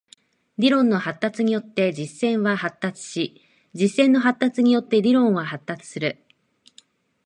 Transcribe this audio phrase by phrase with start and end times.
[0.57, 3.41] 理論の発達によって実践は発達し、
[3.75, 6.25] 実践の発達によって理論は発達する。